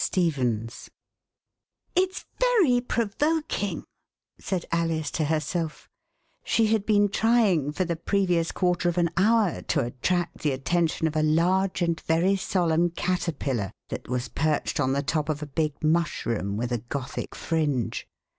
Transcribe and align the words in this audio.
STEPHEN'S 0.03 0.89
* 1.45 1.95
It's 1.95 2.25
very 2.39 2.81
provoking," 2.81 3.83
said 4.39 4.65
Alice 4.71 5.11
to 5.11 5.25
herself; 5.25 5.87
she 6.43 6.65
had 6.73 6.87
been 6.87 7.07
trying 7.07 7.71
for 7.71 7.85
the 7.85 7.95
previous 7.95 8.51
quarter 8.51 8.89
of 8.89 8.97
an 8.97 9.11
hour 9.15 9.61
to 9.61 9.85
attract 9.85 10.39
the 10.39 10.53
attention 10.53 11.05
of 11.05 11.15
a 11.15 11.21
large 11.21 11.83
and 11.83 11.99
very 11.99 12.35
solemn 12.35 12.89
caterpillar 12.89 13.71
that 13.89 14.07
was 14.09 14.27
perched 14.27 14.79
on 14.79 14.93
the 14.93 15.03
top 15.03 15.29
of 15.29 15.43
a 15.43 15.53
big 15.53 15.73
mushroom 15.83 16.57
with 16.57 16.71
a 16.71 16.79
Gothic 16.79 17.35
fringe. 17.35 18.07